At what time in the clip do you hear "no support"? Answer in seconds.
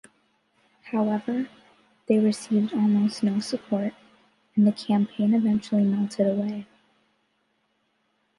3.21-3.93